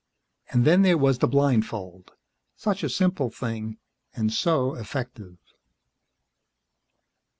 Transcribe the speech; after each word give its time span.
And 0.49 0.65
then 0.65 0.81
there 0.81 0.97
was 0.97 1.19
the 1.19 1.27
blindfold. 1.27 2.13
Such 2.55 2.81
a 2.81 2.89
simple 2.89 3.29
thing, 3.29 3.77
and 4.15 4.33
so 4.33 4.73
effective. 4.73 5.37